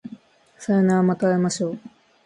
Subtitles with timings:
[0.57, 1.79] さようならまた会いましょう